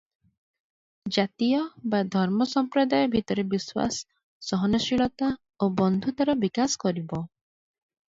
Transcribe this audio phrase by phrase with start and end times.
[1.17, 1.59] ଜାତୀୟ
[1.95, 4.03] ବା ଧର୍ମ ସମ୍ପ୍ରଦାୟ ଭିତରେ ବିଶ୍ୱାସ,
[4.51, 7.25] ସହନଶୀଳତା ଓ ବନ୍ଧୁତାର ବିକାଶ କରିବ।